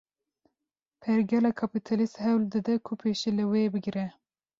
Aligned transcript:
Pergala 1.01 1.49
Kapîtalîst, 1.59 2.15
hewl 2.23 2.43
dide 2.53 2.75
ku 2.85 2.93
pêşî 2.99 3.31
li 3.37 3.45
vê 3.51 3.63
bigre 3.73 4.07